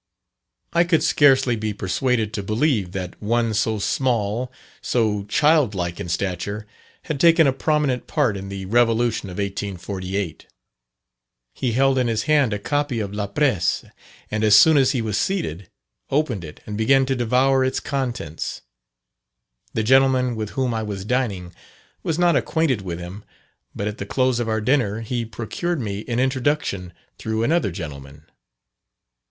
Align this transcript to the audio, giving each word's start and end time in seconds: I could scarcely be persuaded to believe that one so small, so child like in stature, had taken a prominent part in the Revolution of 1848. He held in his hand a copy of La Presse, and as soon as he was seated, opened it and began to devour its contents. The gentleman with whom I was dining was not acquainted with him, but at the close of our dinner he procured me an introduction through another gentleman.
I 0.73 0.83
could 0.83 1.03
scarcely 1.03 1.55
be 1.55 1.75
persuaded 1.75 2.33
to 2.33 2.41
believe 2.41 2.91
that 2.93 3.21
one 3.21 3.53
so 3.53 3.77
small, 3.77 4.51
so 4.81 5.25
child 5.25 5.75
like 5.75 5.99
in 5.99 6.09
stature, 6.09 6.65
had 7.03 7.19
taken 7.19 7.45
a 7.45 7.53
prominent 7.53 8.07
part 8.07 8.35
in 8.35 8.49
the 8.49 8.65
Revolution 8.65 9.29
of 9.29 9.35
1848. 9.37 10.47
He 11.53 11.73
held 11.73 11.99
in 11.99 12.07
his 12.07 12.23
hand 12.23 12.51
a 12.51 12.57
copy 12.57 12.99
of 12.99 13.13
La 13.13 13.27
Presse, 13.27 13.85
and 14.31 14.43
as 14.43 14.55
soon 14.55 14.75
as 14.75 14.93
he 14.93 15.03
was 15.03 15.19
seated, 15.19 15.69
opened 16.09 16.43
it 16.43 16.61
and 16.65 16.75
began 16.75 17.05
to 17.05 17.15
devour 17.15 17.63
its 17.63 17.79
contents. 17.79 18.63
The 19.75 19.83
gentleman 19.83 20.35
with 20.35 20.57
whom 20.57 20.73
I 20.73 20.81
was 20.81 21.05
dining 21.05 21.53
was 22.01 22.17
not 22.17 22.35
acquainted 22.35 22.81
with 22.81 22.97
him, 22.97 23.23
but 23.75 23.87
at 23.87 23.99
the 23.99 24.07
close 24.07 24.39
of 24.39 24.49
our 24.49 24.61
dinner 24.61 25.01
he 25.01 25.25
procured 25.25 25.79
me 25.79 26.03
an 26.07 26.19
introduction 26.19 26.91
through 27.19 27.43
another 27.43 27.69
gentleman. 27.69 28.25